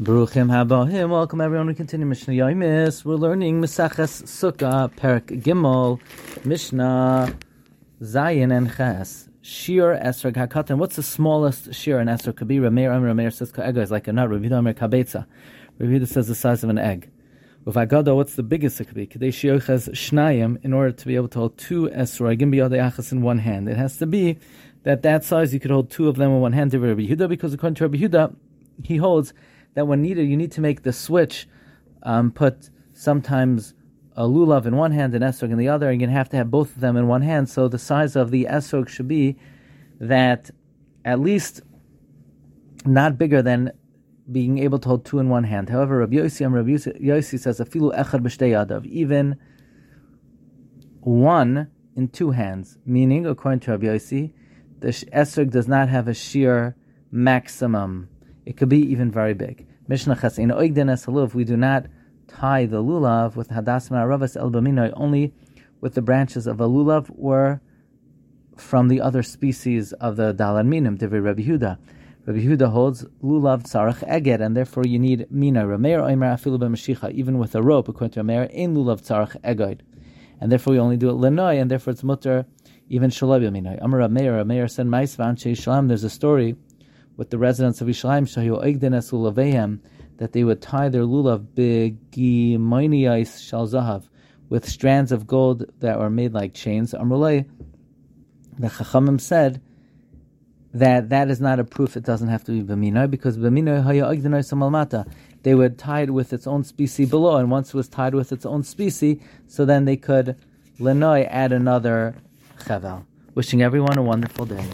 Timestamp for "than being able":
43.40-44.80